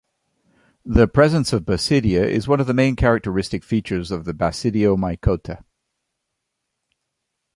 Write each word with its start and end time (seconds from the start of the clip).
The 0.83 1.07
presence 1.07 1.53
of 1.53 1.61
basidia 1.63 2.25
is 2.25 2.47
one 2.47 2.59
of 2.59 2.65
the 2.65 2.73
main 2.73 2.95
characteristic 2.95 3.63
features 3.63 4.09
of 4.09 4.25
the 4.25 4.33
Basidiomycota. 4.33 5.63